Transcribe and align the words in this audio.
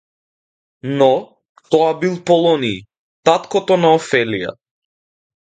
Но, 1.01 1.09
тоа 1.75 1.91
бил 2.05 2.15
Полониј, 2.31 2.73
таткото 3.31 3.79
на 3.83 3.93
Офелија. 4.01 4.57